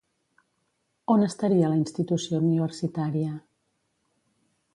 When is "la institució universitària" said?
1.73-3.37